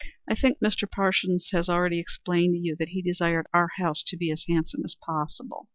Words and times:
I 0.27 0.33
think 0.33 0.57
Mr. 0.57 0.89
Parsons 0.89 1.49
has 1.51 1.69
already 1.69 1.99
explained 1.99 2.55
to 2.55 2.59
you 2.59 2.75
that 2.77 2.89
he 2.89 3.03
desired 3.03 3.45
our 3.53 3.67
house 3.77 4.01
to 4.07 4.17
be 4.17 4.31
as 4.31 4.43
handsome 4.49 4.81
as 4.83 4.95
possible." 4.95 5.67